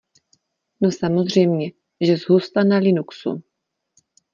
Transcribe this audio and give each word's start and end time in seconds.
No 0.81 0.91
samozřejmě, 0.91 1.71
že 2.01 2.17
zhusta 2.17 2.63
na 2.63 2.77
Linuxu. 2.77 3.43